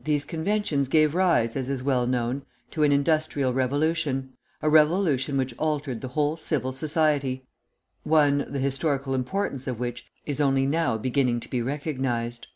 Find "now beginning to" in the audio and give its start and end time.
10.64-11.50